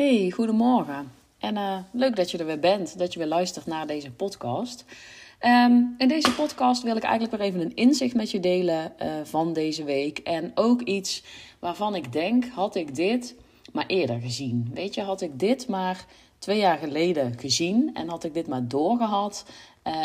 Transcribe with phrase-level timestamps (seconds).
[0.00, 1.12] Hey, goedemorgen.
[1.38, 4.84] En uh, leuk dat je er weer bent, dat je weer luistert naar deze podcast.
[5.46, 9.12] Um, in deze podcast wil ik eigenlijk weer even een inzicht met je delen uh,
[9.24, 10.18] van deze week.
[10.18, 11.22] En ook iets
[11.58, 13.34] waarvan ik denk, had ik dit
[13.72, 14.70] maar eerder gezien.
[14.74, 16.06] Weet je, had ik dit maar
[16.38, 19.44] twee jaar geleden gezien en had ik dit maar doorgehad,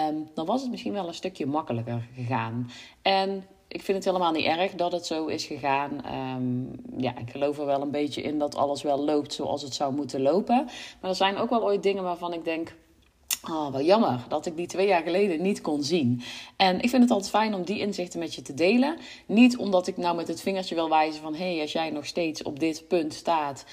[0.10, 2.70] um, dan was het misschien wel een stukje makkelijker gegaan.
[3.02, 5.92] En ik vind het helemaal niet erg dat het zo is gegaan.
[6.38, 9.74] Um, ja, ik geloof er wel een beetje in dat alles wel loopt zoals het
[9.74, 10.66] zou moeten lopen.
[11.02, 12.76] Maar er zijn ook wel ooit dingen waarvan ik denk.
[13.50, 16.22] Oh, jammer dat ik die twee jaar geleden niet kon zien.
[16.56, 18.98] En ik vind het altijd fijn om die inzichten met je te delen.
[19.26, 21.36] Niet omdat ik nou met het vingertje wil wijzen van...
[21.36, 23.66] hé, hey, als jij nog steeds op dit punt staat...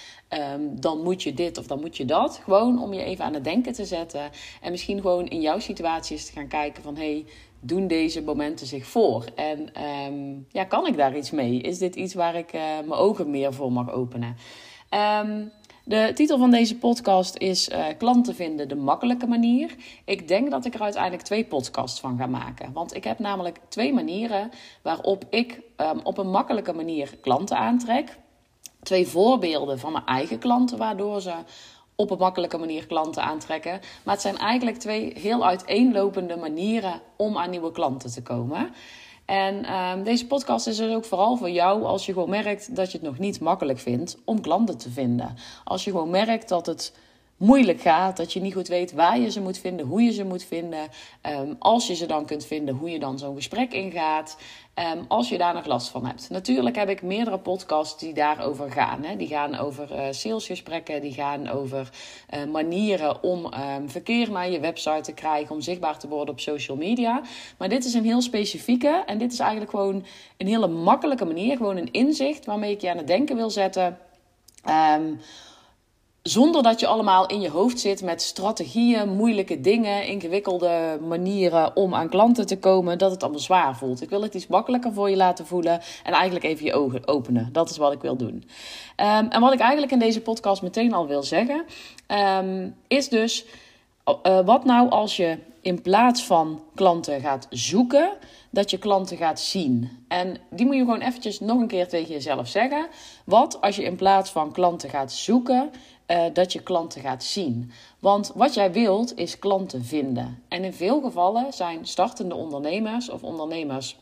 [0.55, 2.41] Um, dan moet je dit of dan moet je dat.
[2.45, 4.31] Gewoon om je even aan het denken te zetten.
[4.61, 6.97] En misschien gewoon in jouw situatie eens te gaan kijken van...
[6.97, 7.25] hé, hey,
[7.65, 9.25] doen deze momenten zich voor?
[9.34, 11.61] En um, ja, kan ik daar iets mee?
[11.61, 14.37] Is dit iets waar ik uh, mijn ogen meer voor mag openen?
[15.25, 15.53] Um,
[15.84, 19.75] de titel van deze podcast is uh, Klanten vinden de makkelijke manier.
[20.05, 22.72] Ik denk dat ik er uiteindelijk twee podcasts van ga maken.
[22.72, 24.50] Want ik heb namelijk twee manieren
[24.83, 28.19] waarop ik um, op een makkelijke manier klanten aantrek.
[28.83, 31.34] Twee voorbeelden van mijn eigen klanten, waardoor ze
[31.97, 33.81] op een makkelijke manier klanten aantrekken.
[34.05, 38.71] Maar het zijn eigenlijk twee heel uiteenlopende manieren om aan nieuwe klanten te komen.
[39.25, 42.93] En um, deze podcast is dus ook vooral voor jou als je gewoon merkt dat
[42.93, 45.37] je het nog niet makkelijk vindt om klanten te vinden.
[45.65, 46.93] Als je gewoon merkt dat het
[47.43, 50.25] moeilijk gaat, dat je niet goed weet waar je ze moet vinden, hoe je ze
[50.25, 50.89] moet vinden.
[51.23, 54.37] Um, als je ze dan kunt vinden, hoe je dan zo'n gesprek ingaat.
[54.95, 56.31] Um, als je daar nog last van hebt.
[56.31, 59.05] Natuurlijk heb ik meerdere podcasts die daarover gaan.
[59.05, 59.17] Hè.
[59.17, 61.91] Die gaan over uh, salesgesprekken, die gaan over
[62.34, 66.41] uh, manieren om um, verkeer naar je website te krijgen, om zichtbaar te worden op
[66.41, 67.21] social media.
[67.59, 70.05] Maar dit is een heel specifieke en dit is eigenlijk gewoon
[70.37, 73.99] een hele makkelijke manier, gewoon een inzicht waarmee ik je aan het denken wil zetten.
[76.22, 81.94] Zonder dat je allemaal in je hoofd zit met strategieën, moeilijke dingen, ingewikkelde manieren om
[81.94, 84.03] aan klanten te komen, dat het allemaal zwaar voelt.
[84.03, 87.49] Ik wil het iets makkelijker voor je laten voelen en eigenlijk even je ogen openen.
[87.53, 88.34] Dat is wat ik wil doen.
[88.34, 91.65] Um, en wat ik eigenlijk in deze podcast meteen al wil zeggen,
[92.39, 93.44] um, is dus:
[94.27, 98.10] uh, wat nou als je in plaats van klanten gaat zoeken,
[98.50, 100.04] dat je klanten gaat zien.
[100.09, 102.87] En die moet je gewoon eventjes nog een keer tegen jezelf zeggen.
[103.25, 105.71] Wat als je in plaats van klanten gaat zoeken,
[106.12, 107.71] uh, dat je klanten gaat zien.
[107.99, 110.43] Want wat jij wilt is klanten vinden.
[110.49, 113.97] En in veel gevallen zijn startende ondernemers of ondernemers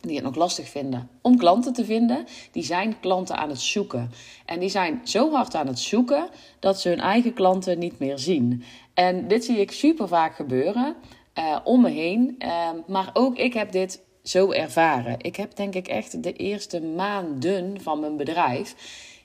[0.00, 4.10] die het nog lastig vinden om klanten te vinden, die zijn klanten aan het zoeken.
[4.46, 8.18] En die zijn zo hard aan het zoeken dat ze hun eigen klanten niet meer
[8.18, 8.62] zien.
[8.94, 10.96] En dit zie ik super vaak gebeuren
[11.38, 12.34] uh, om me heen.
[12.38, 15.14] Uh, maar ook ik heb dit zo ervaren.
[15.18, 18.74] Ik heb denk ik echt de eerste maanden van mijn bedrijf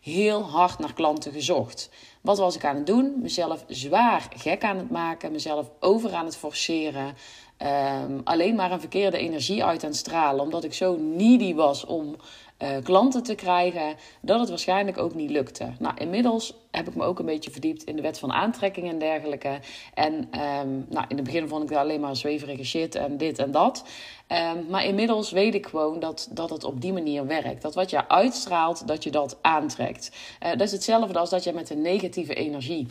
[0.03, 1.89] heel hard naar klanten gezocht.
[2.21, 3.13] Wat was ik aan het doen?
[3.21, 7.15] Mezelf zwaar gek aan het maken, mezelf over aan het forceren.
[7.57, 11.85] Um, alleen maar een verkeerde energie uit aan het stralen, omdat ik zo needy was
[11.85, 12.15] om
[12.63, 15.69] uh, klanten te krijgen, dat het waarschijnlijk ook niet lukte.
[15.79, 18.99] Nou, inmiddels heb ik me ook een beetje verdiept in de wet van aantrekking en
[18.99, 19.59] dergelijke.
[19.93, 23.39] En um, nou, in het begin vond ik dat alleen maar zweverige shit en dit
[23.39, 23.85] en dat.
[24.27, 27.61] Um, maar inmiddels weet ik gewoon dat, dat het op die manier werkt.
[27.61, 30.11] Dat wat je uitstraalt, dat je dat aantrekt.
[30.43, 32.87] Uh, dat is hetzelfde als dat je met een negatieve energie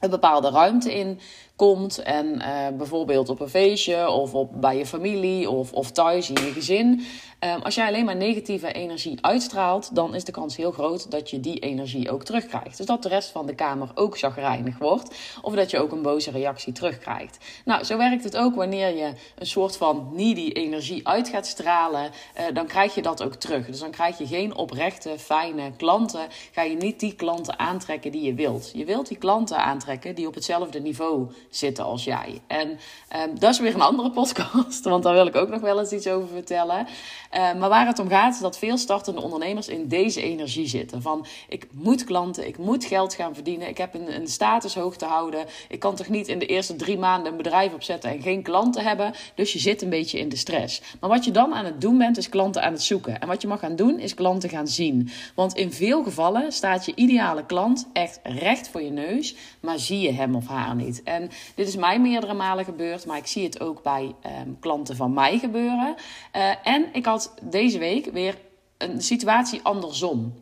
[0.00, 1.20] een bepaalde ruimte in
[1.60, 2.02] komt.
[2.02, 6.44] En uh, bijvoorbeeld op een feestje of op, bij je familie of, of thuis in
[6.44, 7.04] je gezin.
[7.44, 11.30] Um, als jij alleen maar negatieve energie uitstraalt, dan is de kans heel groot dat
[11.30, 12.76] je die energie ook terugkrijgt.
[12.76, 15.14] Dus dat de rest van de kamer ook zagrijnig wordt.
[15.42, 17.38] Of dat je ook een boze reactie terugkrijgt.
[17.64, 22.10] Nou, zo werkt het ook wanneer je een soort van needy energie uit gaat stralen.
[22.38, 23.66] Uh, dan krijg je dat ook terug.
[23.66, 26.26] Dus dan krijg je geen oprechte, fijne klanten.
[26.52, 28.70] Ga je niet die klanten aantrekken die je wilt.
[28.74, 32.40] Je wilt die klanten aantrekken die op hetzelfde niveau zitten als jij.
[32.46, 35.78] En um, dat is weer een andere podcast, want daar wil ik ook nog wel
[35.78, 36.86] eens iets over vertellen.
[37.34, 41.02] Uh, maar waar het om gaat, is dat veel startende ondernemers in deze energie zitten.
[41.02, 44.96] Van ik moet klanten, ik moet geld gaan verdienen, ik heb een, een status hoog
[44.96, 45.44] te houden.
[45.68, 48.84] Ik kan toch niet in de eerste drie maanden een bedrijf opzetten en geen klanten
[48.84, 49.12] hebben.
[49.34, 50.82] Dus je zit een beetje in de stress.
[51.00, 53.20] Maar wat je dan aan het doen bent, is klanten aan het zoeken.
[53.20, 55.10] En wat je mag gaan doen, is klanten gaan zien.
[55.34, 60.00] Want in veel gevallen staat je ideale klant echt recht voor je neus, maar zie
[60.00, 61.02] je hem of haar niet.
[61.02, 64.14] En dit is mij meerdere malen gebeurd, maar ik zie het ook bij
[64.46, 65.94] um, klanten van mij gebeuren.
[66.36, 68.38] Uh, en ik had deze week weer
[68.78, 70.34] een situatie andersom.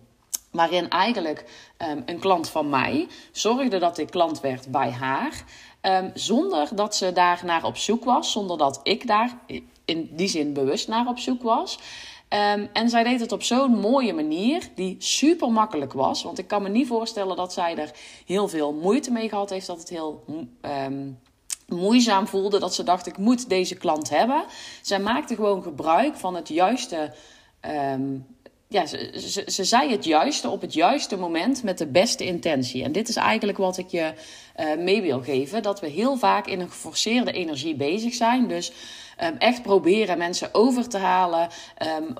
[0.50, 1.44] Waarin eigenlijk
[1.90, 5.44] um, een klant van mij zorgde dat ik klant werd bij haar.
[5.82, 8.32] Um, zonder dat ze daar naar op zoek was.
[8.32, 9.38] Zonder dat ik daar
[9.84, 11.78] in die zin bewust naar op zoek was.
[12.28, 16.22] Ehm, en zij deed het op zo'n mooie manier, die super makkelijk was.
[16.22, 17.90] Want ik kan me niet voorstellen dat zij er
[18.26, 19.66] heel veel moeite mee gehad heeft.
[19.66, 20.24] Dat het heel
[20.86, 21.18] um,
[21.66, 22.58] moeizaam voelde.
[22.58, 24.44] Dat ze dacht, ik moet deze klant hebben.
[24.82, 27.14] Zij maakte gewoon gebruik van het juiste.
[27.92, 28.26] Um,
[28.68, 32.82] ja, ze, ze, ze, zei het juiste op het juiste moment met de beste intentie.
[32.84, 34.12] En dit is eigenlijk wat ik je
[34.78, 35.62] mee wil geven.
[35.62, 38.48] Dat we heel vaak in een geforceerde energie bezig zijn.
[38.48, 38.72] Dus
[39.22, 41.48] um, echt proberen mensen over te halen.
[41.98, 42.14] Um,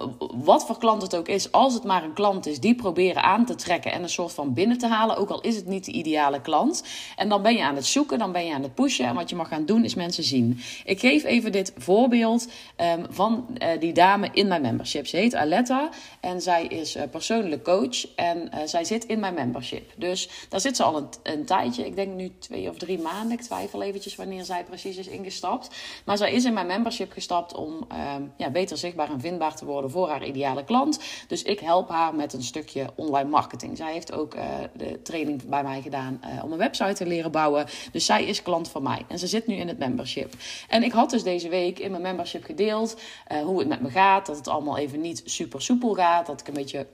[0.45, 3.45] wat voor klant het ook is, als het maar een klant is, die proberen aan
[3.47, 5.17] te trekken en een soort van binnen te halen.
[5.17, 6.85] Ook al is het niet de ideale klant.
[7.17, 9.07] En dan ben je aan het zoeken, dan ben je aan het pushen.
[9.07, 10.61] En wat je mag gaan doen is mensen zien.
[10.85, 15.07] Ik geef even dit voorbeeld um, van uh, die dame in mijn membership.
[15.07, 15.89] Ze heet Aletta
[16.21, 18.15] en zij is uh, persoonlijk coach.
[18.15, 19.93] En zij zit in mijn membership.
[19.97, 21.87] Dus daar zit ze al een, een tijdje.
[21.87, 23.39] Ik denk nu twee of drie maanden.
[23.39, 25.71] Ik twijfel eventjes wanneer zij precies is ingestapt.
[26.05, 27.87] Maar zij is in mijn membership gestapt om
[28.17, 31.01] um, ja, beter zichtbaar en vindbaar te worden voor haar ideale klant.
[31.29, 33.77] Dus ik help haar met een stukje online marketing.
[33.77, 34.43] Zij heeft ook uh,
[34.77, 37.67] de training bij mij gedaan uh, om een website te leren bouwen.
[37.93, 40.35] Dus zij is klant van mij en ze zit nu in het membership.
[40.69, 43.01] En ik had dus deze week in mijn membership gedeeld
[43.33, 44.27] uh, hoe het met me gaat.
[44.27, 46.27] Dat het allemaal even niet super soepel gaat.
[46.27, 46.87] Dat ik een beetje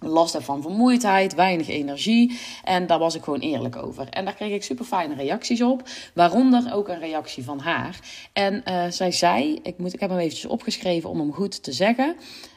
[0.00, 2.38] last van vermoeidheid, weinig energie.
[2.64, 4.08] En daar was ik gewoon eerlijk over.
[4.08, 5.82] En daar kreeg ik super fijne reacties op.
[6.14, 8.00] Waaronder ook een reactie van haar.
[8.32, 11.72] En uh, zij zei, ik, moet, ik heb hem eventjes opgeschreven om hem goed te
[11.72, 12.16] zeggen.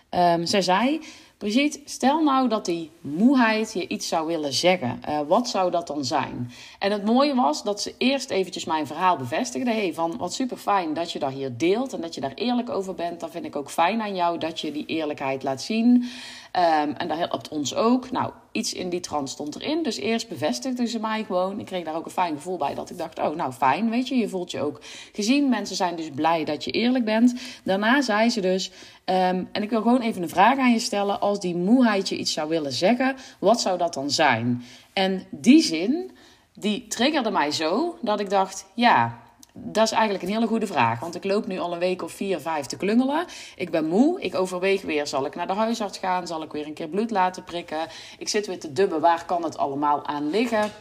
[0.10, 1.00] Um, zij zei,
[1.38, 5.00] Brigitte, stel nou dat die moeheid je iets zou willen zeggen.
[5.10, 6.52] Uh, wat zou dat dan zijn?
[6.80, 9.72] En het mooie was dat ze eerst eventjes mijn verhaal bevestigde.
[9.72, 12.70] Hey, van wat super fijn dat je daar hier deelt en dat je daar eerlijk
[12.70, 13.20] over bent.
[13.20, 16.10] Dat vind ik ook fijn aan jou dat je die eerlijkheid laat zien.
[16.58, 18.12] Um, en dat helpt ons ook.
[18.12, 19.84] Nou, iets in die trant stond erin.
[19.84, 21.60] Dus eerst bevestigde ze mij gewoon.
[21.60, 22.74] Ik kreeg daar ook een fijn gevoel bij.
[22.74, 24.16] Dat ik dacht, oh, nou fijn, weet je.
[24.16, 24.82] Je voelt je ook
[25.14, 25.50] gezien.
[25.50, 27.34] Mensen zijn dus blij dat je eerlijk bent.
[27.64, 28.72] Daarna zei ze dus...
[29.06, 31.22] Um, en ik wil gewoon even een vraag aan je stellen.
[31.22, 34.64] Als die moeheid je iets zou willen zeggen, wat zou dat dan zijn?
[34.94, 36.12] En die zin,
[36.54, 39.23] die triggerde mij zo dat ik dacht, ja,
[39.54, 41.00] dat is eigenlijk een hele goede vraag.
[41.00, 43.26] Want ik loop nu al een week of vier, vijf te klungelen.
[43.56, 44.22] Ik ben moe.
[44.22, 46.28] Ik overweeg weer, zal ik naar de huisarts gaan?
[46.28, 47.88] Zal ik weer een keer bloed laten prikken?
[48.18, 50.72] Ik zit weer te dubben, waar kan het allemaal aan liggen?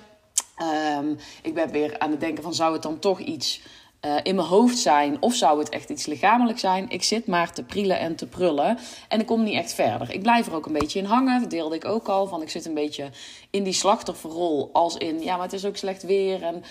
[0.98, 3.60] Um, ik ben weer aan het denken van, zou het dan toch iets
[4.06, 5.16] uh, in mijn hoofd zijn?
[5.20, 6.90] Of zou het echt iets lichamelijk zijn?
[6.90, 8.78] Ik zit maar te prielen en te prullen.
[9.08, 10.10] En ik kom niet echt verder.
[10.10, 11.40] Ik blijf er ook een beetje in hangen.
[11.40, 12.26] Dat deelde ik ook al.
[12.26, 13.10] Van ik zit een beetje
[13.50, 14.70] in die slachtofferrol.
[14.72, 16.42] Als in, ja, maar het is ook slecht weer.
[16.42, 16.64] En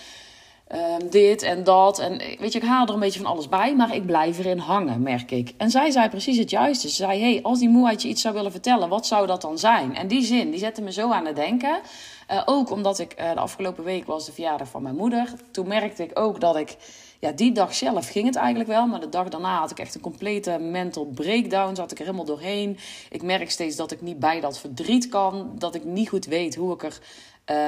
[0.74, 1.98] um, dit en dat.
[1.98, 4.58] En weet je, ik haal er een beetje van alles bij, maar ik blijf erin
[4.58, 5.52] hangen, merk ik.
[5.56, 6.88] En zij zei precies het juiste.
[6.88, 9.58] Ze zei, hey, als die moeheid je iets zou willen vertellen, wat zou dat dan
[9.58, 9.96] zijn?
[9.96, 11.80] En die zin, die zette me zo aan het denken.
[12.30, 15.32] Uh, ook omdat ik uh, de afgelopen week was de verjaardag van mijn moeder.
[15.50, 16.76] Toen merkte ik ook dat ik,
[17.18, 18.86] ja, die dag zelf ging het eigenlijk wel.
[18.86, 21.74] Maar de dag daarna had ik echt een complete mental breakdown.
[21.74, 22.78] Zat ik er helemaal doorheen.
[23.10, 25.52] Ik merk steeds dat ik niet bij dat verdriet kan.
[25.58, 27.00] Dat ik niet goed weet hoe ik er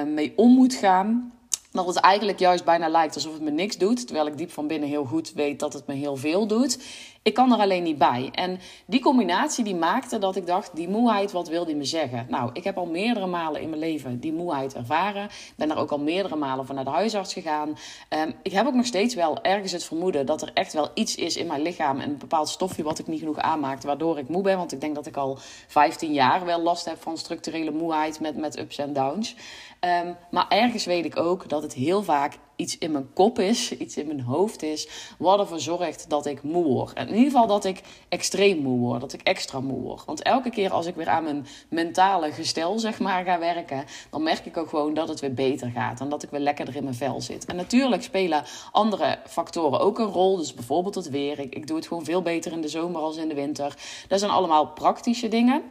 [0.06, 1.32] mee om moet gaan
[1.74, 4.06] dat het eigenlijk juist bijna lijkt alsof het me niks doet.
[4.06, 6.78] Terwijl ik diep van binnen heel goed weet dat het me heel veel doet.
[7.22, 8.28] Ik kan er alleen niet bij.
[8.32, 12.26] En die combinatie die maakte dat ik dacht, die moeheid, wat wil die me zeggen?
[12.28, 15.28] Nou, ik heb al meerdere malen in mijn leven die moeheid ervaren.
[15.56, 17.68] Ben er ook al meerdere malen van naar de huisarts gegaan.
[17.68, 21.14] Um, ik heb ook nog steeds wel ergens het vermoeden dat er echt wel iets
[21.14, 22.00] is in mijn lichaam.
[22.00, 24.56] Een bepaald stofje wat ik niet genoeg aanmaakte, waardoor ik moe ben.
[24.56, 28.36] Want ik denk dat ik al 15 jaar wel last heb van structurele moeheid met,
[28.36, 29.36] met ups en downs.
[29.84, 33.76] Um, maar ergens weet ik ook dat het heel vaak iets in mijn kop is,
[33.76, 34.88] iets in mijn hoofd is,
[35.18, 36.98] wat ervoor zorgt dat ik moe word.
[36.98, 40.04] In ieder geval dat ik extreem moe word, dat ik extra moe word.
[40.04, 44.22] Want elke keer als ik weer aan mijn mentale gestel, zeg maar, ga werken, dan
[44.22, 46.82] merk ik ook gewoon dat het weer beter gaat en dat ik weer lekkerder in
[46.82, 47.44] mijn vel zit.
[47.44, 51.38] En natuurlijk spelen andere factoren ook een rol, dus bijvoorbeeld het weer.
[51.38, 53.76] Ik, ik doe het gewoon veel beter in de zomer als in de winter.
[54.08, 55.62] Dat zijn allemaal praktische dingen.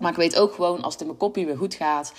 [0.00, 2.12] Maar ik weet ook gewoon, als het in mijn kopje weer goed gaat,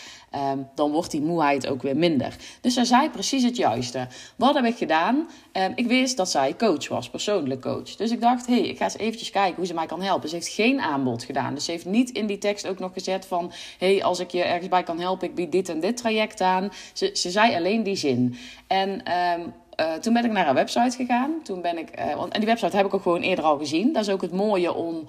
[0.52, 2.36] um, dan wordt die moeheid ook weer minder.
[2.62, 4.08] Dus zij zei precies het juiste.
[4.36, 5.30] Wat heb ik gedaan?
[5.54, 7.96] Um, ik wist dat zij coach was, persoonlijk coach.
[7.96, 10.30] Dus ik dacht, hé, hey, ik ga eens eventjes kijken hoe ze mij kan helpen.
[10.30, 11.54] Ze heeft geen aanbod gedaan.
[11.54, 13.52] Dus ze heeft niet in die tekst ook nog gezet van...
[13.78, 16.42] hé, hey, als ik je ergens bij kan helpen, ik bied dit en dit traject
[16.42, 16.70] aan.
[16.94, 18.36] Ze, ze zei alleen die zin.
[18.68, 18.90] En...
[18.90, 21.32] Um, uh, toen ben ik naar haar website gegaan.
[21.44, 23.94] Toen ben ik, uh, want, en die website heb ik ook gewoon eerder al gezien.
[23.94, 25.06] Dat is ook het mooie om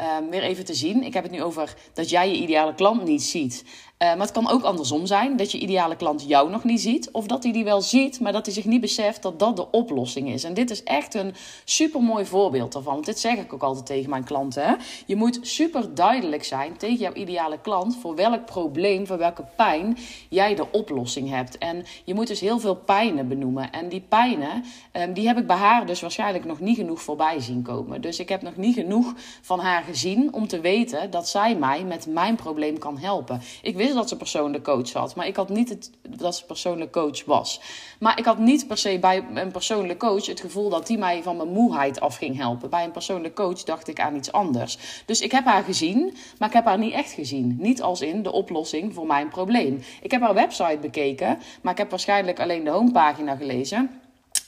[0.00, 1.02] um, weer even te zien.
[1.02, 3.64] Ik heb het nu over dat jij je ideale klant niet ziet.
[3.98, 7.10] Uh, maar het kan ook andersom zijn, dat je ideale klant jou nog niet ziet.
[7.10, 9.70] Of dat hij die wel ziet, maar dat hij zich niet beseft dat dat de
[9.70, 10.44] oplossing is.
[10.44, 11.34] En dit is echt een
[11.64, 12.92] super mooi voorbeeld daarvan.
[12.92, 14.62] Want dit zeg ik ook altijd tegen mijn klanten.
[14.62, 14.74] Hè?
[15.06, 19.96] Je moet super duidelijk zijn tegen jouw ideale klant voor welk probleem, voor welke pijn
[20.28, 21.58] jij de oplossing hebt.
[21.58, 23.72] En je moet dus heel veel pijnen benoemen.
[23.72, 27.40] En die pijnen, um, die heb ik bij haar dus waarschijnlijk nog niet genoeg voorbij
[27.40, 28.00] zien komen.
[28.00, 31.84] Dus ik heb nog niet genoeg van haar gezien om te weten dat zij mij
[31.84, 33.40] met mijn probleem kan helpen.
[33.62, 37.24] Ik dat ze persoonlijk coach had, maar ik had niet het, dat ze persoonlijk coach
[37.24, 37.60] was.
[37.98, 41.22] Maar ik had niet per se bij een persoonlijk coach het gevoel dat die mij
[41.22, 42.70] van mijn moeheid af ging helpen.
[42.70, 44.78] Bij een persoonlijk coach dacht ik aan iets anders.
[45.06, 47.56] Dus ik heb haar gezien, maar ik heb haar niet echt gezien.
[47.58, 49.82] Niet als in de oplossing voor mijn probleem.
[50.02, 53.90] Ik heb haar website bekeken, maar ik heb waarschijnlijk alleen de homepagina gelezen.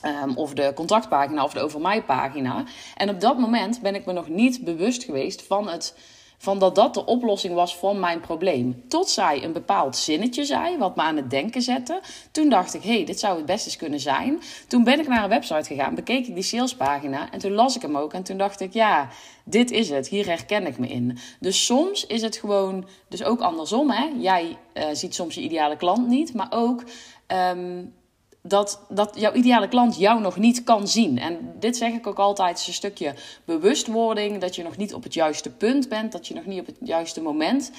[0.04, 2.64] Um, of de contactpagina of de over mij pagina.
[2.96, 5.94] En op dat moment ben ik me nog niet bewust geweest van, het,
[6.38, 8.84] van dat dat de oplossing was van mijn probleem.
[8.88, 12.00] Tot zij een bepaald zinnetje zei, wat me aan het denken zette.
[12.30, 14.40] Toen dacht ik, hé, hey, dit zou het best eens kunnen zijn.
[14.68, 17.82] Toen ben ik naar een website gegaan, bekeek ik die salespagina en toen las ik
[17.82, 18.12] hem ook.
[18.12, 19.08] En toen dacht ik, ja,
[19.44, 21.18] dit is het, hier herken ik me in.
[21.40, 24.08] Dus soms is het gewoon, dus ook andersom, hè.
[24.18, 26.82] Jij uh, ziet soms je ideale klant niet, maar ook...
[27.56, 27.96] Um,
[28.48, 31.18] dat, dat jouw ideale klant jou nog niet kan zien.
[31.18, 33.14] En dit zeg ik ook altijd, een stukje
[33.44, 34.40] bewustwording.
[34.40, 36.12] Dat je nog niet op het juiste punt bent.
[36.12, 37.70] Dat je nog niet op het juiste moment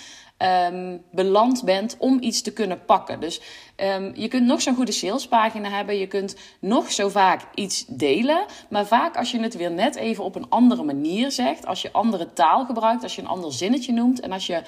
[0.43, 3.19] um, beland bent om iets te kunnen pakken.
[3.19, 3.41] Dus
[3.77, 5.97] um, je kunt nog zo'n goede salespagina hebben.
[5.97, 8.45] Je kunt nog zo vaak iets delen.
[8.69, 11.65] Maar vaak als je het weer net even op een andere manier zegt.
[11.65, 13.03] Als je andere taal gebruikt.
[13.03, 14.19] Als je een ander zinnetje noemt.
[14.19, 14.61] En als je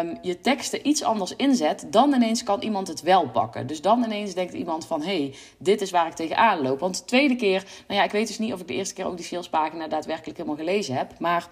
[0.00, 1.86] um, je teksten iets anders inzet.
[1.90, 3.66] Dan ineens kan iemand het wel pakken.
[3.66, 5.02] Dus dan ineens denkt iemand van...
[5.02, 6.80] Hé, hey, dit is waar ik tegenaan loop.
[6.80, 7.64] Want de tweede keer...
[7.86, 10.36] Nou ja, ik weet dus niet of ik de eerste keer ook die salespagina daadwerkelijk
[10.36, 11.18] helemaal gelezen heb.
[11.18, 11.48] Maar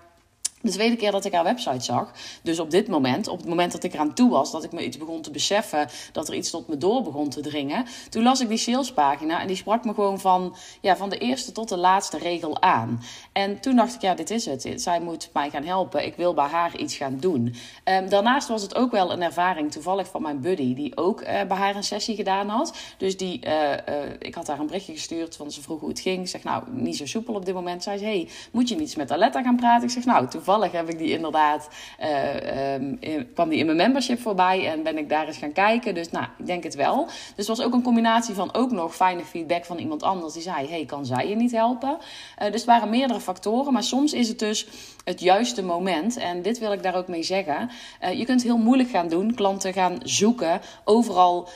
[0.60, 2.12] de tweede keer dat ik haar website zag,
[2.42, 4.84] dus op dit moment, op het moment dat ik eraan toe was, dat ik me
[4.84, 8.40] iets begon te beseffen, dat er iets tot me door begon te dringen, toen las
[8.40, 11.76] ik die salespagina en die sprak me gewoon van, ja, van de eerste tot de
[11.76, 13.02] laatste regel aan.
[13.32, 14.72] En toen dacht ik, ja, dit is het.
[14.76, 16.06] Zij moet mij gaan helpen.
[16.06, 17.54] Ik wil bij haar iets gaan doen.
[17.84, 21.26] Um, daarnaast was het ook wel een ervaring, toevallig van mijn buddy, die ook uh,
[21.26, 22.74] bij haar een sessie gedaan had.
[22.98, 23.76] Dus die, uh, uh,
[24.18, 26.20] ik had haar een berichtje gestuurd, van ze vroeg hoe het ging.
[26.20, 27.82] Ik zeg, nou, niet zo soepel op dit moment.
[27.82, 29.84] Zij zei, hey, moet je niet met Aletta gaan praten?
[29.84, 31.68] Ik zeg, nou, toevallig toevallig heb ik die inderdaad,
[32.00, 35.94] uh, in, kwam die in mijn membership voorbij en ben ik daar eens gaan kijken.
[35.94, 37.08] Dus nou, ik denk het wel.
[37.36, 40.68] Dus was ook een combinatie van ook nog fijne feedback van iemand anders die zei:
[40.68, 41.88] Hey, kan zij je niet helpen?
[41.88, 44.66] Uh, dus het waren meerdere factoren, maar soms is het dus
[45.04, 46.16] het juiste moment.
[46.16, 47.70] En dit wil ik daar ook mee zeggen.
[48.02, 51.48] Uh, je kunt heel moeilijk gaan doen, klanten gaan zoeken, overal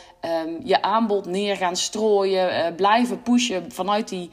[0.46, 4.30] um, je aanbod neer gaan strooien, blijven pushen vanuit die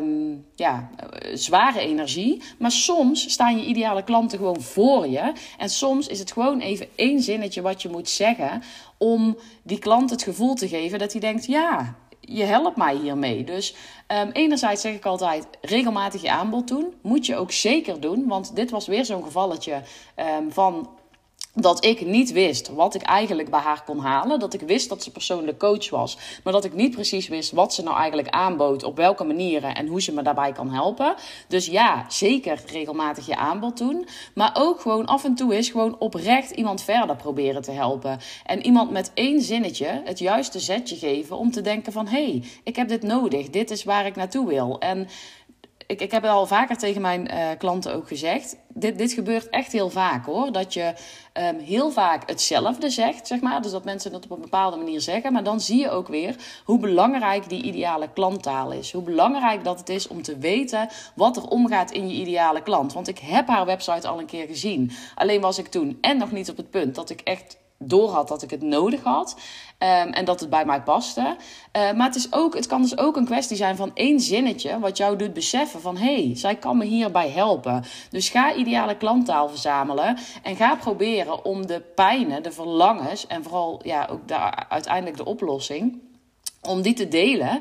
[0.00, 0.90] um, ja,
[1.34, 2.42] zware energie.
[2.58, 5.32] Maar soms staan je ideale klanten gewoon voor je.
[5.58, 8.62] En soms is het gewoon even één zinnetje wat je moet zeggen.
[8.98, 13.44] Om die klant het gevoel te geven dat hij denkt: ja, je helpt mij hiermee.
[13.44, 13.74] Dus
[14.22, 16.94] um, enerzijds zeg ik altijd, regelmatig je aanbod doen.
[17.02, 18.26] Moet je ook zeker doen.
[18.26, 19.82] Want dit was weer zo'n gevalletje
[20.38, 20.88] um, van
[21.58, 24.38] dat ik niet wist wat ik eigenlijk bij haar kon halen.
[24.38, 26.18] Dat ik wist dat ze persoonlijk coach was.
[26.44, 28.82] Maar dat ik niet precies wist wat ze nou eigenlijk aanbood.
[28.82, 31.14] Op welke manieren en hoe ze me daarbij kan helpen.
[31.48, 34.06] Dus ja, zeker regelmatig je aanbod doen.
[34.34, 38.18] Maar ook gewoon af en toe is gewoon oprecht iemand verder proberen te helpen.
[38.44, 42.06] En iemand met één zinnetje het juiste zetje geven om te denken van...
[42.06, 43.50] hé, hey, ik heb dit nodig.
[43.50, 44.78] Dit is waar ik naartoe wil.
[44.78, 45.08] En
[45.86, 48.56] ik, ik heb het al vaker tegen mijn uh, klanten ook gezegd.
[48.68, 50.52] Dit, dit gebeurt echt heel vaak hoor.
[50.52, 50.92] Dat je
[51.34, 53.62] um, heel vaak hetzelfde zegt, zeg maar.
[53.62, 55.32] Dus dat mensen het op een bepaalde manier zeggen.
[55.32, 58.92] Maar dan zie je ook weer hoe belangrijk die ideale klanttaal is.
[58.92, 62.92] Hoe belangrijk dat het is om te weten wat er omgaat in je ideale klant.
[62.92, 64.90] Want ik heb haar website al een keer gezien.
[65.14, 68.28] Alleen was ik toen en nog niet op het punt dat ik echt door had
[68.28, 69.36] dat ik het nodig had.
[69.78, 71.20] Um, en dat het bij mij paste.
[71.20, 74.78] Uh, maar het, is ook, het kan dus ook een kwestie zijn van één zinnetje.
[74.78, 77.84] wat jou doet beseffen van hé, hey, zij kan me hierbij helpen.
[78.10, 80.18] Dus ga ideale klanttaal verzamelen.
[80.42, 83.26] En ga proberen om de pijnen, de verlangens.
[83.26, 86.00] en vooral ja, ook de, uiteindelijk de oplossing.
[86.62, 87.60] om die te delen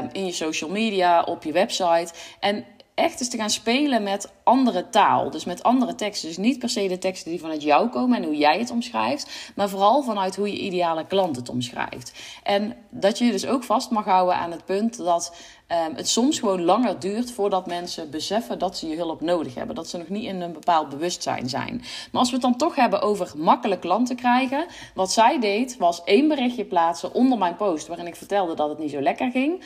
[0.00, 2.12] um, in je social media, op je website.
[2.40, 2.64] En
[2.96, 5.30] echt eens te gaan spelen met andere taal.
[5.30, 6.28] Dus met andere teksten.
[6.28, 9.52] Dus niet per se de teksten die vanuit jou komen en hoe jij het omschrijft.
[9.54, 12.12] Maar vooral vanuit hoe je ideale klant het omschrijft.
[12.42, 15.36] En dat je dus ook vast mag houden aan het punt dat
[15.68, 19.74] um, het soms gewoon langer duurt voordat mensen beseffen dat ze je hulp nodig hebben.
[19.74, 21.82] Dat ze nog niet in een bepaald bewustzijn zijn.
[22.12, 24.66] Maar als we het dan toch hebben over makkelijk klanten krijgen.
[24.94, 28.78] Wat zij deed was één berichtje plaatsen onder mijn post waarin ik vertelde dat het
[28.78, 29.64] niet zo lekker ging.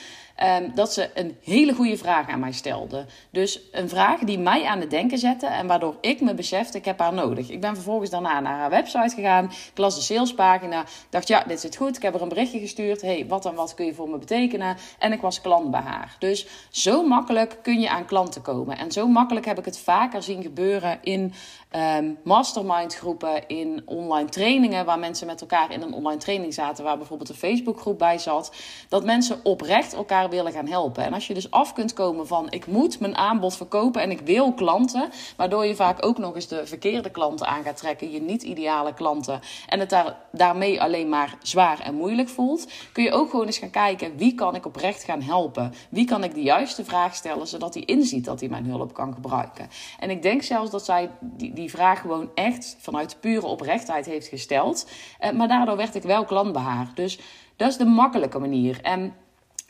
[0.59, 3.07] Um, dat ze een hele goede vraag aan mij stelde.
[3.31, 6.85] Dus een vraag die mij aan het denken zette en waardoor ik me besefte, ik
[6.85, 7.49] heb haar nodig.
[7.49, 11.61] Ik ben vervolgens daarna naar haar website gegaan, ik las de salespagina, dacht ja, dit
[11.61, 11.97] zit goed.
[11.97, 14.77] Ik heb er een berichtje gestuurd, hey, wat en wat kun je voor me betekenen?
[14.99, 15.90] En ik was klant bij haar.
[16.19, 18.79] Dus zo makkelijk kun je aan klanten komen.
[18.79, 21.33] En zo makkelijk heb ik het vaker zien gebeuren in
[21.77, 26.85] um, mastermind groepen, in online trainingen, waar mensen met elkaar in een online training zaten,
[26.85, 28.53] waar bijvoorbeeld een Facebookgroep bij zat,
[28.89, 31.05] dat mensen oprecht elkaar willen gaan helpen.
[31.05, 34.21] En als je dus af kunt komen van ik moet mijn aanbod verkopen en ik
[34.21, 38.21] wil klanten, waardoor je vaak ook nog eens de verkeerde klanten aan gaat trekken, je
[38.21, 43.31] niet-ideale klanten, en het daar, daarmee alleen maar zwaar en moeilijk voelt, kun je ook
[43.31, 45.73] gewoon eens gaan kijken wie kan ik oprecht gaan helpen?
[45.89, 49.15] Wie kan ik de juiste vraag stellen zodat hij inziet dat hij mijn hulp kan
[49.15, 49.69] gebruiken?
[49.99, 54.27] En ik denk zelfs dat zij die, die vraag gewoon echt vanuit pure oprechtheid heeft
[54.27, 56.91] gesteld, eh, maar daardoor werd ik wel klant bij haar.
[56.95, 57.19] Dus
[57.57, 58.79] dat is de makkelijke manier.
[58.83, 59.15] En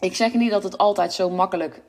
[0.00, 1.82] ik zeg niet dat het altijd zo makkelijk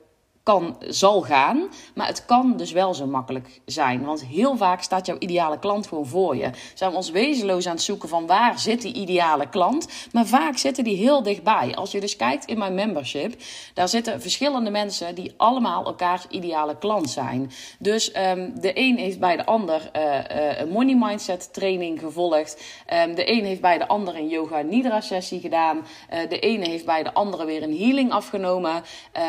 [0.43, 1.67] kan, zal gaan.
[1.95, 4.05] Maar het kan dus wel zo makkelijk zijn.
[4.05, 6.49] Want heel vaak staat jouw ideale klant gewoon voor je.
[6.73, 9.87] Zijn we ons wezenloos aan het zoeken van waar zit die ideale klant.
[10.11, 11.75] Maar vaak zitten die heel dichtbij.
[11.75, 13.41] Als je dus kijkt in mijn membership,
[13.73, 17.51] daar zitten verschillende mensen die allemaal elkaars ideale klant zijn.
[17.79, 22.63] Dus um, de een heeft bij de ander uh, uh, een money mindset training gevolgd.
[22.93, 25.77] Um, de een heeft bij de ander een yoga nidra sessie gedaan.
[25.77, 28.83] Uh, de ene heeft bij de andere weer een healing afgenomen.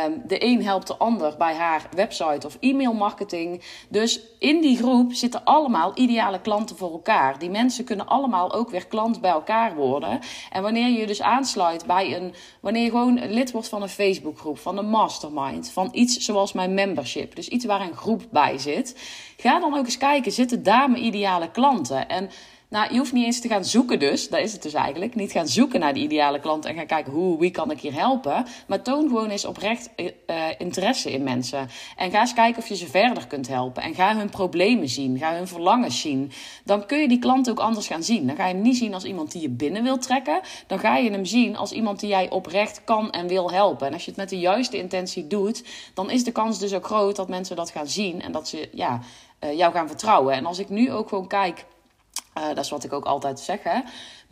[0.07, 3.62] Um, de een helpt de ander bij haar website of e-mail marketing.
[3.88, 7.38] Dus in die groep zitten allemaal ideale klanten voor elkaar.
[7.38, 10.21] Die mensen kunnen allemaal ook weer klant bij elkaar worden.
[10.50, 14.59] En wanneer je dus aansluit bij een, wanneer je gewoon lid wordt van een Facebookgroep,
[14.59, 18.97] van een mastermind, van iets zoals mijn membership, dus iets waar een groep bij zit,
[19.37, 22.09] ga dan ook eens kijken, zitten daar mijn ideale klanten?
[22.09, 22.30] En
[22.73, 25.14] nou, je hoeft niet eens te gaan zoeken dus, dat is het dus eigenlijk.
[25.14, 27.95] Niet gaan zoeken naar de ideale klant en gaan kijken hoe, wie kan ik hier
[27.95, 28.47] helpen.
[28.67, 30.07] Maar toon gewoon eens oprecht uh,
[30.59, 31.69] interesse in mensen.
[31.97, 33.83] En ga eens kijken of je ze verder kunt helpen.
[33.83, 36.33] En ga hun problemen zien, ga hun verlangens zien.
[36.64, 38.26] Dan kun je die klant ook anders gaan zien.
[38.26, 40.41] Dan ga je hem niet zien als iemand die je binnen wil trekken.
[40.67, 43.87] Dan ga je hem zien als iemand die jij oprecht kan en wil helpen.
[43.87, 45.64] En als je het met de juiste intentie doet,
[45.95, 48.23] dan is de kans dus ook groot dat mensen dat gaan zien.
[48.23, 49.00] En dat ze ja,
[49.45, 50.35] uh, jou gaan vertrouwen.
[50.35, 51.64] En als ik nu ook gewoon kijk
[52.39, 53.62] uh, dat is wat ik ook altijd zeg.
[53.62, 53.81] Hè?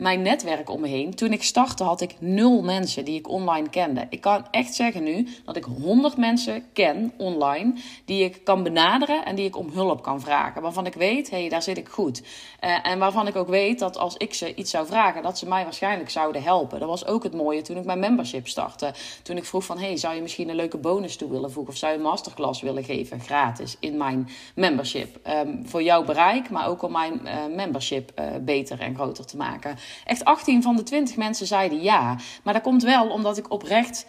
[0.01, 1.15] Mijn netwerk om me heen.
[1.15, 4.07] Toen ik startte had ik nul mensen die ik online kende.
[4.09, 7.73] Ik kan echt zeggen nu dat ik 100 mensen ken online.
[8.05, 10.61] Die ik kan benaderen en die ik om hulp kan vragen.
[10.61, 12.21] Waarvan ik weet, hé, hey, daar zit ik goed.
[12.21, 15.47] Uh, en waarvan ik ook weet dat als ik ze iets zou vragen, dat ze
[15.47, 16.79] mij waarschijnlijk zouden helpen.
[16.79, 18.93] Dat was ook het mooie toen ik mijn membership startte.
[19.23, 21.73] Toen ik vroeg van, hey, zou je misschien een leuke bonus toe willen voegen?
[21.73, 25.19] Of zou je een masterclass willen geven, gratis, in mijn membership?
[25.27, 29.37] Um, voor jouw bereik, maar ook om mijn uh, membership uh, beter en groter te
[29.37, 29.77] maken.
[30.05, 32.15] Echt 18 van de 20 mensen zeiden ja.
[32.43, 34.05] Maar dat komt wel omdat ik oprecht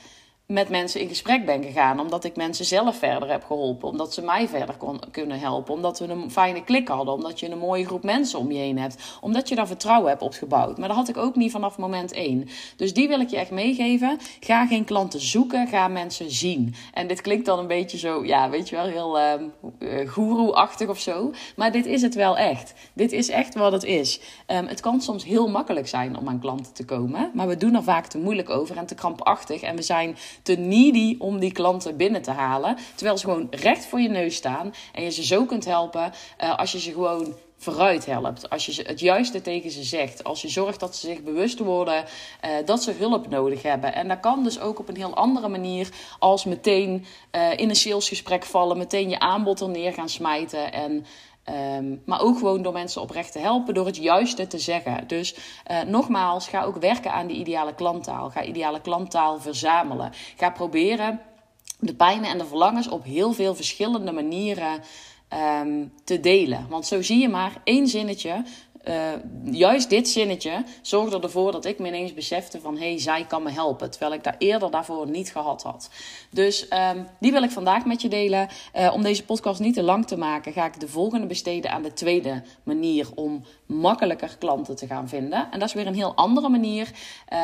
[0.52, 2.00] met mensen in gesprek ben gegaan.
[2.00, 3.88] Omdat ik mensen zelf verder heb geholpen.
[3.88, 5.74] Omdat ze mij verder kon, kunnen helpen.
[5.74, 7.14] Omdat we een fijne klik hadden.
[7.14, 8.96] Omdat je een mooie groep mensen om je heen hebt.
[9.20, 10.78] Omdat je daar vertrouwen hebt opgebouwd.
[10.78, 12.48] Maar dat had ik ook niet vanaf moment één.
[12.76, 14.18] Dus die wil ik je echt meegeven.
[14.40, 15.66] Ga geen klanten zoeken.
[15.66, 16.74] Ga mensen zien.
[16.92, 20.98] En dit klinkt dan een beetje zo, ja, weet je wel, heel uh, goeroe-achtig of
[20.98, 21.32] zo.
[21.56, 22.74] Maar dit is het wel echt.
[22.92, 24.20] Dit is echt wat het is.
[24.46, 27.30] Um, het kan soms heel makkelijk zijn om aan klanten te komen.
[27.34, 29.62] Maar we doen er vaak te moeilijk over en te krampachtig.
[29.62, 32.76] En we zijn te needy om die klanten binnen te halen.
[32.94, 34.74] Terwijl ze gewoon recht voor je neus staan.
[34.92, 38.50] En je ze zo kunt helpen uh, als je ze gewoon vooruit helpt.
[38.50, 40.24] Als je het juiste tegen ze zegt.
[40.24, 42.04] Als je zorgt dat ze zich bewust worden
[42.44, 43.94] uh, dat ze hulp nodig hebben.
[43.94, 47.76] En dat kan dus ook op een heel andere manier als meteen uh, in een
[47.76, 48.78] salesgesprek vallen.
[48.78, 50.72] Meteen je aanbod er neer gaan smijten.
[50.72, 51.06] En
[51.50, 55.08] Um, maar ook gewoon door mensen oprecht te helpen, door het juiste te zeggen.
[55.08, 55.36] Dus
[55.70, 58.30] uh, nogmaals, ga ook werken aan die ideale klanttaal.
[58.30, 60.12] Ga ideale klanttaal verzamelen.
[60.36, 61.20] Ga proberen
[61.78, 64.80] de pijnen en de verlangens op heel veel verschillende manieren
[65.60, 66.66] um, te delen.
[66.68, 68.44] Want zo zie je maar één zinnetje
[68.88, 68.94] uh,
[69.44, 72.76] juist dit zinnetje zorgde ervoor dat ik me ineens besefte van...
[72.76, 73.90] hé, hey, zij kan me helpen.
[73.90, 75.90] Terwijl ik daar eerder daarvoor niet gehad had.
[76.30, 78.48] Dus um, die wil ik vandaag met je delen.
[78.76, 80.52] Uh, om deze podcast niet te lang te maken...
[80.52, 83.08] ga ik de volgende besteden aan de tweede manier...
[83.14, 85.48] om makkelijker klanten te gaan vinden.
[85.50, 86.90] En dat is weer een heel andere manier.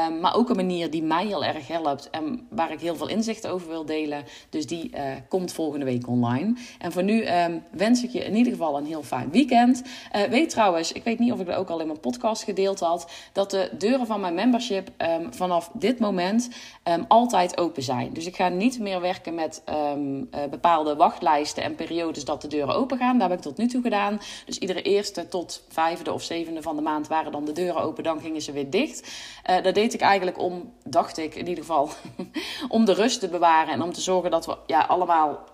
[0.08, 2.10] Um, maar ook een manier die mij heel erg helpt.
[2.10, 4.24] En waar ik heel veel inzicht over wil delen.
[4.50, 6.56] Dus die uh, komt volgende week online.
[6.78, 9.82] En voor nu um, wens ik je in ieder geval een heel fijn weekend.
[10.30, 13.10] weet trouwens, ik weet niet of ik dat ook al in mijn podcast gedeeld had,
[13.32, 16.48] dat de deuren van mijn membership um, vanaf dit moment
[16.84, 18.12] um, altijd open zijn.
[18.12, 19.62] Dus ik ga niet meer werken met
[19.94, 23.18] um, uh, bepaalde wachtlijsten en periodes dat de deuren open gaan.
[23.18, 24.20] Daar heb ik tot nu toe gedaan.
[24.46, 28.04] Dus iedere eerste tot vijfde of zevende van de maand waren dan de deuren open,
[28.04, 29.12] dan gingen ze weer dicht.
[29.50, 31.88] Uh, dat deed ik eigenlijk om, dacht ik in ieder geval,
[32.68, 35.44] om de rust te bewaren en om te zorgen dat we ja, allemaal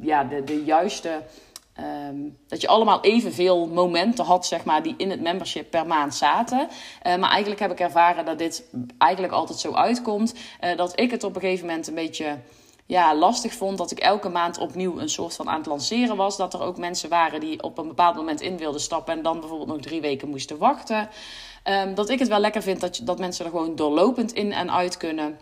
[0.00, 1.22] ja, de, de juiste
[2.08, 6.14] Um, dat je allemaal evenveel momenten had, zeg maar, die in het membership per maand
[6.14, 6.68] zaten.
[7.06, 8.64] Uh, maar eigenlijk heb ik ervaren dat dit
[8.98, 10.34] eigenlijk altijd zo uitkomt.
[10.60, 12.38] Uh, dat ik het op een gegeven moment een beetje
[12.86, 13.78] ja, lastig vond.
[13.78, 16.36] Dat ik elke maand opnieuw een soort van aan het lanceren was.
[16.36, 19.14] Dat er ook mensen waren die op een bepaald moment in wilden stappen.
[19.14, 21.08] En dan bijvoorbeeld nog drie weken moesten wachten.
[21.64, 24.52] Um, dat ik het wel lekker vind dat, je, dat mensen er gewoon doorlopend in
[24.52, 25.38] en uit kunnen.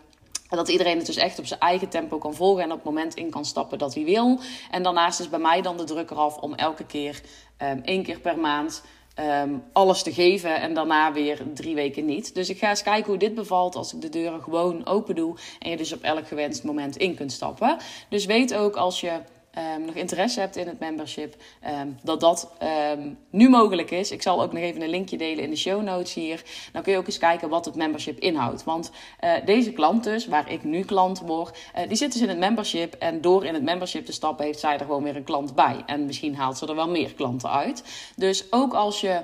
[0.57, 3.13] Dat iedereen het dus echt op zijn eigen tempo kan volgen en op het moment
[3.13, 4.39] in kan stappen dat hij wil.
[4.71, 7.21] En daarnaast is bij mij dan de druk eraf om elke keer
[7.57, 8.81] um, één keer per maand
[9.19, 12.35] Ehm, alles te geven en daarna weer drie weken niet.
[12.35, 15.35] Dus ik ga eens kijken hoe dit bevalt als ik de deuren gewoon open doe
[15.59, 17.77] en je dus op elk gewenst moment in kunt stappen.
[18.09, 19.11] Dus weet ook als je
[19.59, 21.35] um, nog interesse hebt in het membership,
[21.81, 22.51] um, dat dat
[22.93, 24.11] um, nu mogelijk is.
[24.11, 26.43] Ik zal ook nog even een linkje delen in de show notes hier.
[26.71, 28.63] Dan kun je ook eens kijken wat het membership inhoudt.
[28.63, 28.91] Want
[29.23, 32.39] uh, deze klant dus, waar ik nu klant word, uh, die zit dus in het
[32.39, 32.93] membership.
[32.93, 35.83] En door in het membership te stappen, heeft zij er gewoon weer een klant bij.
[35.85, 37.83] En misschien haalt ze er wel meer klanten uit.
[38.15, 39.21] Dus ook als je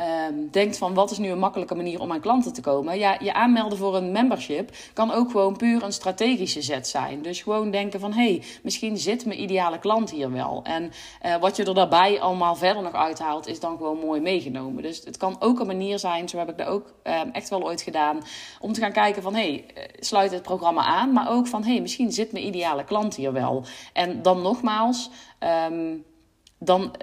[0.00, 2.98] um, denkt van wat is nu een makkelijke manier om aan klanten te komen.
[2.98, 7.22] Ja, je aanmelden voor een membership kan ook gewoon puur een strategische zet zijn.
[7.22, 10.60] Dus gewoon denken van hé, hey, misschien zit mijn ideale klant hier wel.
[10.62, 10.92] En
[11.26, 14.82] uh, wat je er daarbij allemaal verder nog uithaalt, is dan gewoon mooi meegenomen.
[14.82, 17.64] Dus het kan ook een manier zijn, zo heb ik dat ook um, echt wel
[17.64, 18.18] ooit gedaan,
[18.60, 21.12] om te gaan kijken van hé, hey, eh, sluit het programma aan.
[21.12, 23.64] Maar ook van hé, hey, misschien zit mijn ideale klant hier wel.
[23.92, 25.10] En dan nogmaals.
[25.70, 26.04] Um,
[26.58, 26.94] dan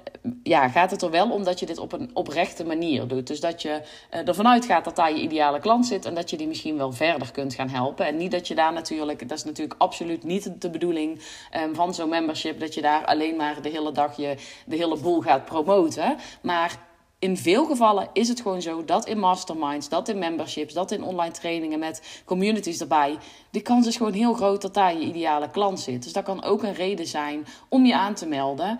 [0.43, 3.27] ja, gaat het er wel om dat je dit op een oprechte manier doet.
[3.27, 3.81] Dus dat je
[4.13, 6.91] uh, ervan uitgaat dat daar je ideale klant zit en dat je die misschien wel
[6.91, 8.05] verder kunt gaan helpen.
[8.05, 11.21] En niet dat je daar natuurlijk, dat is natuurlijk absoluut niet de bedoeling
[11.57, 14.35] um, van zo'n membership, dat je daar alleen maar de hele dag je
[14.65, 16.17] de hele boel gaat promoten.
[16.41, 16.77] Maar
[17.23, 21.03] in veel gevallen is het gewoon zo dat in masterminds, dat in memberships, dat in
[21.03, 23.17] online trainingen met communities erbij,
[23.49, 26.03] de kans is gewoon heel groot dat daar je ideale klant zit.
[26.03, 28.79] Dus dat kan ook een reden zijn om je aan te melden.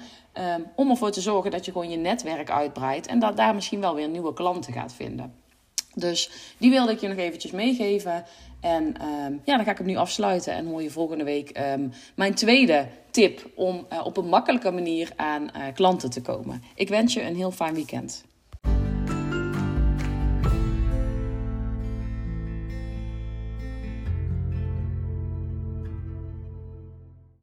[0.56, 3.80] Um, om ervoor te zorgen dat je gewoon je netwerk uitbreidt en dat daar misschien
[3.80, 5.34] wel weer nieuwe klanten gaat vinden.
[5.94, 8.26] Dus die wilde ik je nog eventjes meegeven.
[8.62, 11.92] En um, ja, dan ga ik hem nu afsluiten en hoor je volgende week um,
[12.16, 16.64] mijn tweede tip om uh, op een makkelijke manier aan uh, klanten te komen.
[16.76, 18.24] Ik wens je een heel fijn weekend.